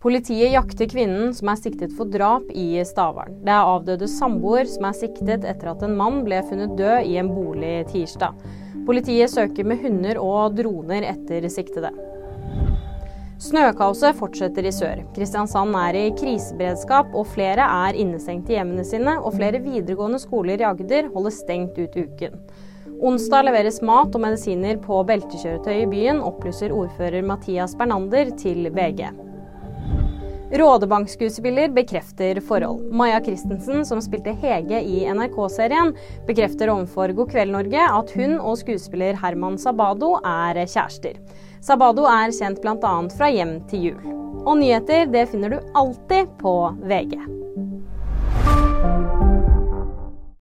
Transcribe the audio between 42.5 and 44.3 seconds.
bl.a. fra Hjem til jul.